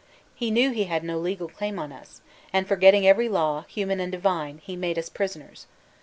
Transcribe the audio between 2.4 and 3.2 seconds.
and forgetting